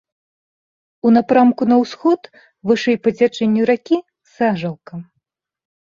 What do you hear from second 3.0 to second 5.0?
па цячэнню ракі, сажалка.